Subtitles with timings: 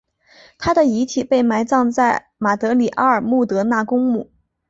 [0.57, 4.31] 她的遗体被埋葬在马德里阿尔穆德纳公墓。